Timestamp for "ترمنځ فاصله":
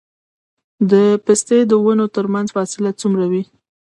2.15-2.91